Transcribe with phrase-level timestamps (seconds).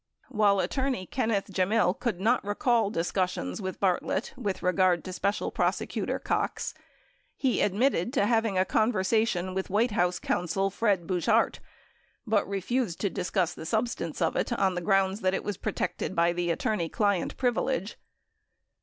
[0.29, 6.17] While attorney Kenneth Gemmill could not recall discussions with Bartlett with regard to Special Prosecutor
[6.17, 6.73] Cox,
[7.37, 11.59] he admitted to having a conversation with White House counsel Fred Buzhardt
[12.25, 16.15] but refused to discuss the substance of it on the grounds that it was protected
[16.15, 17.95] by the attorney client privilege.